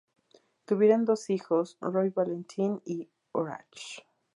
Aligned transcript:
Tuvieron 0.65 1.05
dos 1.05 1.29
hijos, 1.29 1.77
Roy 1.79 2.09
Valentine 2.09 2.79
y 2.85 3.07
Horace. 3.33 4.01